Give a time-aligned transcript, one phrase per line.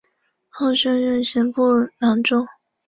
[0.49, 1.61] 后升任刑部
[1.99, 2.47] 郎中。